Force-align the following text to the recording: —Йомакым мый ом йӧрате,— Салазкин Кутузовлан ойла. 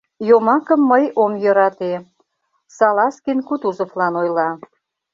—Йомакым 0.29 0.81
мый 0.91 1.05
ом 1.23 1.31
йӧрате,— 1.43 1.93
Салазкин 2.75 3.39
Кутузовлан 3.47 4.13
ойла. 4.21 4.49